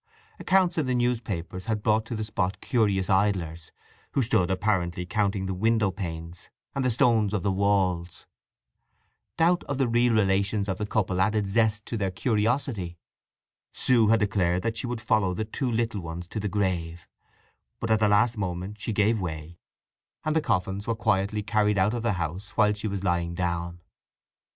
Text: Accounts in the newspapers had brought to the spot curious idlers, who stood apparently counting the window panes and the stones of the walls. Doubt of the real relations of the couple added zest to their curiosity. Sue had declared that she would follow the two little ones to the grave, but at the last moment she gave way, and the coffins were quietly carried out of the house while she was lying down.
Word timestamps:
Accounts 0.39 0.79
in 0.79 0.87
the 0.87 0.95
newspapers 0.95 1.65
had 1.65 1.83
brought 1.83 2.07
to 2.07 2.15
the 2.15 2.23
spot 2.23 2.59
curious 2.59 3.07
idlers, 3.07 3.71
who 4.13 4.23
stood 4.23 4.49
apparently 4.49 5.05
counting 5.05 5.45
the 5.45 5.53
window 5.53 5.91
panes 5.91 6.49
and 6.73 6.83
the 6.83 6.89
stones 6.89 7.35
of 7.35 7.43
the 7.43 7.51
walls. 7.51 8.25
Doubt 9.37 9.63
of 9.65 9.77
the 9.77 9.87
real 9.87 10.13
relations 10.13 10.67
of 10.67 10.79
the 10.79 10.87
couple 10.87 11.21
added 11.21 11.45
zest 11.45 11.85
to 11.85 11.97
their 11.97 12.09
curiosity. 12.09 12.97
Sue 13.73 14.07
had 14.07 14.19
declared 14.21 14.63
that 14.63 14.75
she 14.75 14.87
would 14.87 15.01
follow 15.01 15.35
the 15.35 15.45
two 15.45 15.71
little 15.71 16.01
ones 16.01 16.27
to 16.29 16.39
the 16.39 16.49
grave, 16.49 17.07
but 17.79 17.91
at 17.91 17.99
the 17.99 18.09
last 18.09 18.39
moment 18.39 18.81
she 18.81 18.91
gave 18.93 19.21
way, 19.21 19.59
and 20.25 20.35
the 20.35 20.41
coffins 20.41 20.87
were 20.87 20.95
quietly 20.95 21.43
carried 21.43 21.77
out 21.77 21.93
of 21.93 22.01
the 22.01 22.13
house 22.13 22.49
while 22.57 22.73
she 22.73 22.87
was 22.87 23.03
lying 23.03 23.35
down. 23.35 23.79